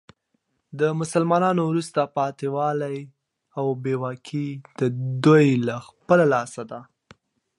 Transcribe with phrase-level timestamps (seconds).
[0.79, 2.97] د مسلمانانو وروسته پاته والي
[3.57, 4.81] او بي واکي د
[5.23, 6.81] دوې له خپله لاسه ده.